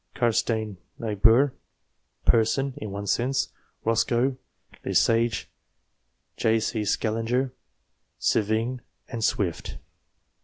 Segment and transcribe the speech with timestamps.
[0.15, 1.53] Carsten Niebuhr,
[2.25, 3.49] Porson (in one sense),
[3.85, 4.35] Roscoe,
[4.83, 5.47] Le Sage,
[6.37, 6.59] J.
[6.59, 6.83] C.
[6.85, 7.51] Scaliger,
[8.19, 8.79] Sevigne,
[9.09, 9.77] and Swift.